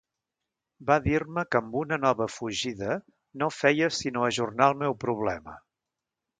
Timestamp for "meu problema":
4.85-5.59